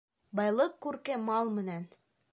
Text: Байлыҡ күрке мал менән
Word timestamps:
Байлыҡ 0.39 0.79
күрке 0.87 1.19
мал 1.27 1.55
менән 1.59 1.89